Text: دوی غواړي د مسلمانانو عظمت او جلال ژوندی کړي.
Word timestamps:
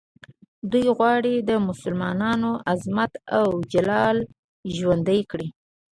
دوی 0.71 0.85
غواړي 0.97 1.35
د 1.39 1.51
مسلمانانو 1.69 2.51
عظمت 2.71 3.13
او 3.39 3.47
جلال 3.71 4.17
ژوندی 4.75 5.21
کړي. 5.31 5.47